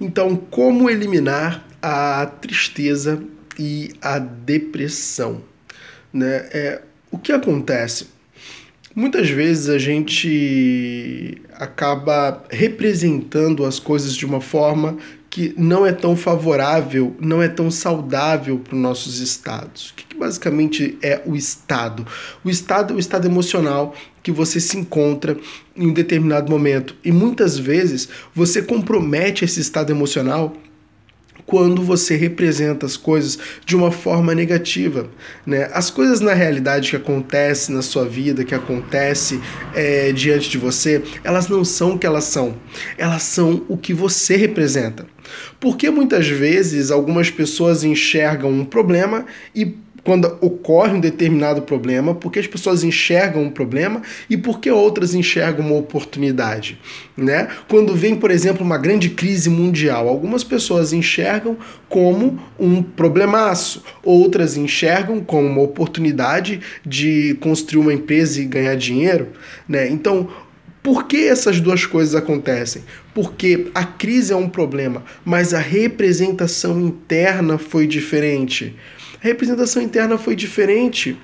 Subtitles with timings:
[0.00, 3.22] Então, como eliminar a tristeza
[3.58, 5.42] e a depressão?
[6.12, 6.48] Né?
[6.52, 8.08] É, o que acontece?
[8.94, 14.96] Muitas vezes a gente acaba representando as coisas de uma forma
[15.28, 19.90] que não é tão favorável, não é tão saudável para os nossos estados.
[19.90, 22.06] O que, basicamente é o estado?
[22.42, 25.36] O estado é o estado emocional que você se encontra
[25.76, 26.96] em um determinado momento.
[27.04, 30.56] E muitas vezes você compromete esse estado emocional
[31.44, 35.10] quando você representa as coisas de uma forma negativa.
[35.44, 35.68] Né?
[35.74, 39.42] As coisas na realidade que acontecem na sua vida, que acontecem
[39.74, 42.56] é, diante de você, elas não são o que elas são,
[42.96, 45.06] elas são o que você representa.
[45.60, 52.38] Porque muitas vezes algumas pessoas enxergam um problema e quando ocorre um determinado problema, porque
[52.38, 56.78] as pessoas enxergam um problema e porque outras enxergam uma oportunidade,
[57.16, 57.48] né?
[57.68, 61.56] Quando vem, por exemplo, uma grande crise mundial, algumas pessoas enxergam
[61.88, 69.28] como um problemaço, outras enxergam como uma oportunidade de construir uma empresa e ganhar dinheiro,
[69.66, 69.88] né?
[69.88, 70.28] Então,
[70.82, 72.82] por que essas duas coisas acontecem?
[73.14, 78.76] Porque a crise é um problema, mas a representação interna foi diferente
[79.24, 81.16] representação interna foi diferente.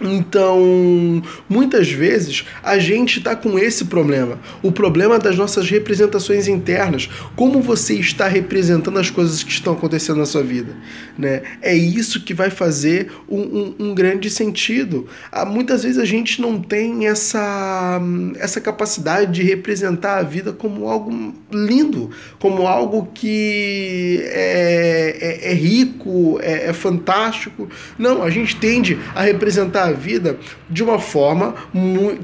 [0.00, 7.08] Então, muitas vezes a gente está com esse problema, o problema das nossas representações internas,
[7.34, 10.76] como você está representando as coisas que estão acontecendo na sua vida,
[11.18, 11.42] né?
[11.62, 15.06] É isso que vai fazer um, um, um grande sentido.
[15.32, 17.98] Ah, muitas vezes a gente não tem essa,
[18.38, 25.16] essa capacidade de representar a vida como algo lindo, como algo que é,
[25.46, 27.66] é, é rico, é, é fantástico.
[27.98, 31.54] Não, a gente tende a representar a vida de uma forma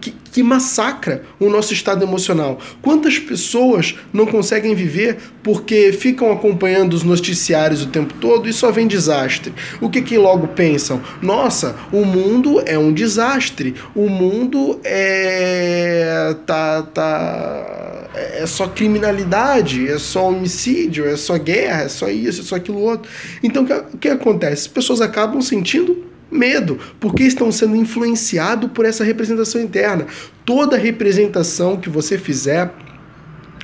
[0.00, 2.58] que, que massacra o nosso estado emocional.
[2.80, 8.70] Quantas pessoas não conseguem viver porque ficam acompanhando os noticiários o tempo todo e só
[8.70, 9.52] vem desastre?
[9.80, 11.00] O que que logo pensam?
[11.20, 13.74] Nossa, o mundo é um desastre.
[13.94, 21.88] O mundo é tá tá é só criminalidade, é só homicídio, é só guerra, é
[21.88, 23.10] só isso, é só aquilo outro.
[23.42, 24.62] Então o que, o que acontece?
[24.62, 30.06] As pessoas acabam sentindo Medo, porque estão sendo influenciados por essa representação interna.
[30.44, 32.72] Toda representação que você fizer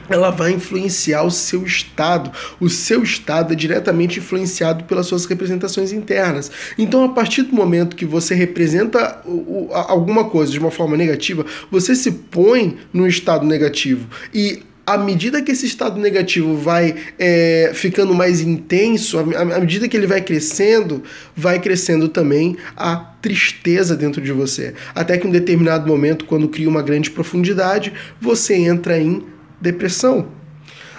[0.09, 2.31] ela vai influenciar o seu estado.
[2.61, 6.51] O seu estado é diretamente influenciado pelas suas representações internas.
[6.79, 9.21] Então, a partir do momento que você representa
[9.73, 14.07] alguma coisa de uma forma negativa, você se põe no estado negativo.
[14.33, 19.97] E à medida que esse estado negativo vai é, ficando mais intenso, à medida que
[19.97, 21.03] ele vai crescendo,
[21.35, 24.75] vai crescendo também a tristeza dentro de você.
[24.95, 29.25] Até que em um determinado momento, quando cria uma grande profundidade, você entra em
[29.61, 30.29] depressão.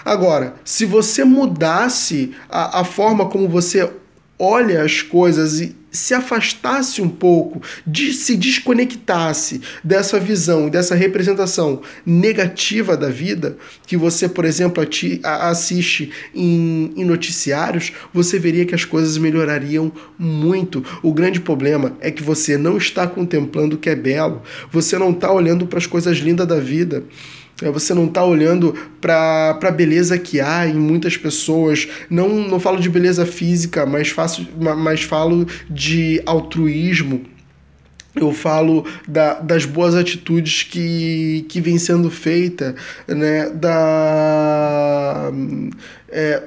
[0.04, 3.90] Agora, se você mudasse a, a forma como você
[4.40, 11.82] olha as coisas e se afastasse um pouco, de, se desconectasse dessa visão, dessa representação
[12.06, 18.76] negativa da vida, que você, por exemplo, ati, assiste em, em noticiários, você veria que
[18.76, 20.86] as coisas melhorariam muito.
[21.02, 25.12] O grande problema é que você não está contemplando o que é belo, você não
[25.12, 27.04] está olhando para as coisas lindas da vida.
[27.62, 31.88] É, você não está olhando para a beleza que há em muitas pessoas.
[32.10, 37.37] Não, não falo de beleza física, mas, faço, mas falo de altruísmo.
[38.20, 42.76] Eu falo da, das boas atitudes que, que vem sendo feita,
[43.08, 43.50] né?
[43.50, 45.32] da
[46.10, 46.42] é,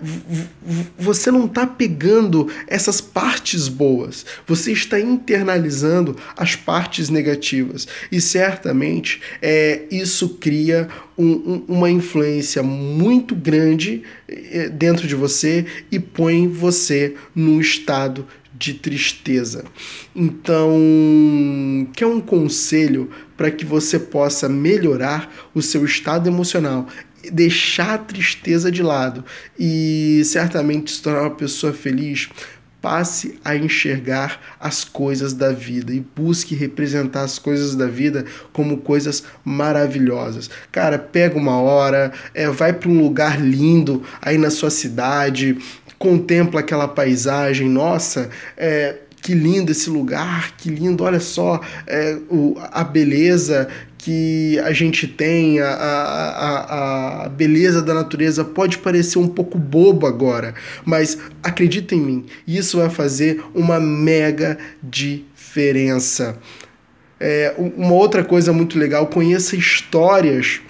[0.98, 7.86] você não está pegando essas partes boas, você está internalizando as partes negativas.
[8.10, 15.66] E certamente é, isso cria um, um, uma influência muito grande é, dentro de você
[15.92, 19.64] e põe você num estado de tristeza.
[20.14, 20.76] Então,
[21.94, 26.86] que é um conselho para que você possa melhorar o seu estado emocional
[27.30, 29.24] deixar a tristeza de lado
[29.58, 32.30] e certamente se tornar uma pessoa feliz,
[32.80, 38.78] passe a enxergar as coisas da vida e busque representar as coisas da vida como
[38.78, 40.48] coisas maravilhosas.
[40.72, 45.58] Cara, pega uma hora, é, vai para um lugar lindo aí na sua cidade,
[46.00, 52.56] contempla aquela paisagem, nossa, é, que lindo esse lugar, que lindo, olha só é, o,
[52.58, 53.68] a beleza
[53.98, 60.06] que a gente tem, a, a, a beleza da natureza pode parecer um pouco bobo
[60.06, 60.54] agora,
[60.86, 66.38] mas acredita em mim, isso vai fazer uma mega diferença.
[67.20, 70.62] É, uma outra coisa muito legal, conheça histórias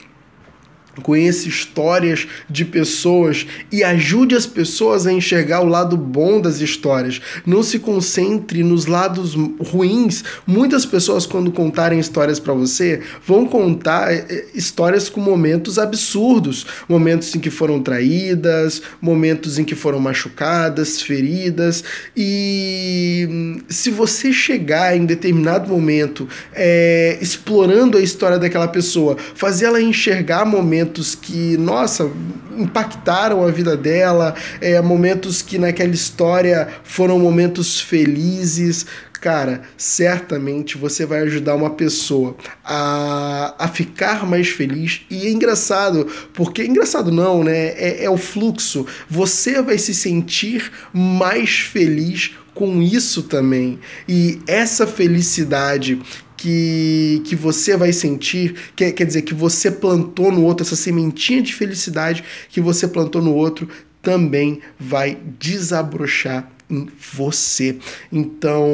[1.01, 7.21] Conheça histórias de pessoas e ajude as pessoas a enxergar o lado bom das histórias.
[7.47, 10.23] Não se concentre nos lados ruins.
[10.47, 16.67] Muitas pessoas, quando contarem histórias para você, vão contar eh, eh, histórias com momentos absurdos
[16.89, 21.85] momentos em que foram traídas, momentos em que foram machucadas, feridas.
[22.17, 29.81] E se você chegar em determinado momento é, explorando a história daquela pessoa, fazer ela
[29.81, 32.11] enxergar momentos momentos que, nossa,
[32.57, 38.87] impactaram a vida dela, é, momentos que naquela história foram momentos felizes.
[39.21, 42.35] Cara, certamente você vai ajudar uma pessoa
[42.65, 45.03] a, a ficar mais feliz.
[45.11, 47.69] E é engraçado, porque engraçado não, né?
[47.77, 48.87] É, é o fluxo.
[49.09, 53.79] Você vai se sentir mais feliz com isso também.
[54.09, 56.01] E essa felicidade
[56.41, 61.43] que, que você vai sentir, que, quer dizer, que você plantou no outro, essa sementinha
[61.43, 63.69] de felicidade que você plantou no outro,
[64.01, 67.77] também vai desabrochar em você.
[68.11, 68.67] Então,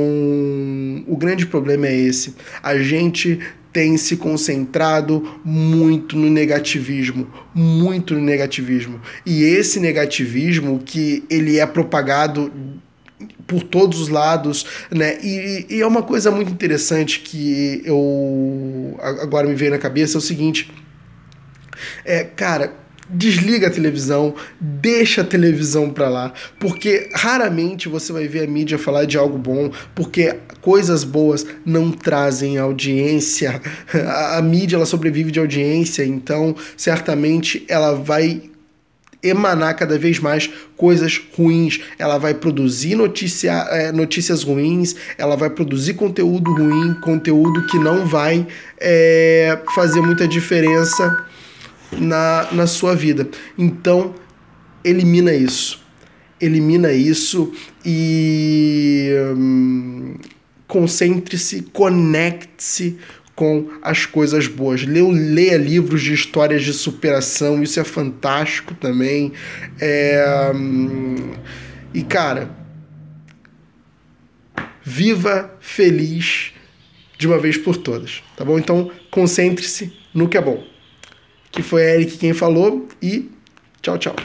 [1.09, 2.37] o grande problema é esse.
[2.63, 3.41] A gente
[3.73, 9.01] tem se concentrado muito no negativismo, muito no negativismo.
[9.27, 12.53] E esse negativismo que ele é propagado
[13.46, 15.19] por todos os lados, né?
[15.23, 20.19] E, e, é uma coisa muito interessante que eu agora me veio na cabeça é
[20.19, 20.73] o seguinte,
[22.05, 22.73] é, cara,
[23.08, 28.78] desliga a televisão, deixa a televisão para lá, porque raramente você vai ver a mídia
[28.78, 33.61] falar de algo bom, porque coisas boas não trazem audiência.
[34.06, 38.50] A, a mídia ela sobrevive de audiência, então certamente ela vai
[39.28, 41.81] emanar cada vez mais coisas ruins.
[41.99, 48.06] Ela vai produzir notícia, é, notícias ruins, ela vai produzir conteúdo ruim, conteúdo que não
[48.06, 48.46] vai
[48.78, 51.26] é, fazer muita diferença
[51.93, 53.28] na, na sua vida.
[53.56, 54.14] Então,
[54.84, 55.84] elimina isso.
[56.40, 57.52] Elimina isso
[57.84, 60.14] e hum,
[60.67, 62.99] concentre-se, conecte-se
[63.37, 64.83] com as coisas boas.
[64.85, 69.33] Leia, leia livros de histórias de superação, isso é fantástico também.
[69.79, 70.25] É,
[71.94, 72.50] e cara,
[74.83, 76.53] viva feliz
[77.19, 78.59] de uma vez por todas, tá bom?
[78.59, 80.65] Então concentre-se no que é bom.
[81.53, 83.31] Que foi Eric quem falou e
[83.81, 84.17] tchau, tchau.